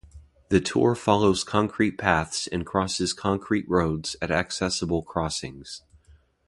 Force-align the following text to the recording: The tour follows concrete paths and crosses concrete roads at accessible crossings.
The 0.49 0.59
tour 0.59 0.95
follows 0.95 1.43
concrete 1.43 1.95
paths 1.99 2.47
and 2.47 2.65
crosses 2.65 3.13
concrete 3.13 3.69
roads 3.69 4.15
at 4.19 4.31
accessible 4.31 5.03
crossings. 5.03 5.83